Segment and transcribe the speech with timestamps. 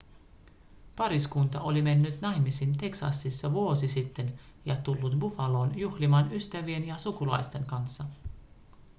[0.95, 8.03] pariskunta oli mennyt naimisiin teksasissa vuosi sitten ja tullut buffaloon juhlimaan ystävien ja sukulaisten kanssa